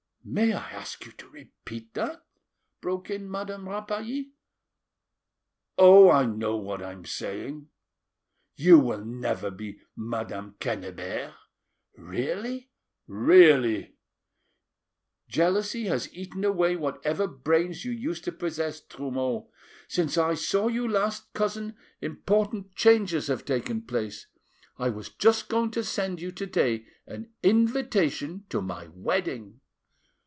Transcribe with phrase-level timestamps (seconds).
[0.41, 2.23] '""May I ask you to repeat that?"
[2.79, 4.33] broke in Madame Rapally
[5.79, 6.11] "Oh!
[6.11, 7.69] I know what I am saying.
[8.55, 11.33] You will never be Madame Quennebert."
[11.97, 12.69] "Really?"
[13.07, 13.95] "Really."
[15.27, 19.49] "Jealousy has eaten away whatever brains you used to possess, Trumeau.
[19.87, 24.27] Since I saw you last, cousin, important changes have taken place:
[24.77, 29.57] I was just going to send you to day an invitation to my wedding."